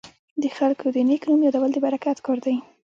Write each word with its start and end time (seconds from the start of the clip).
د 0.41 0.43
خلکو 0.57 0.85
د 0.95 0.97
نیک 1.09 1.21
نوم 1.29 1.41
یادول 1.45 1.71
د 1.73 1.77
برکت 1.85 2.17
کار 2.25 2.37
دی. 2.45 2.55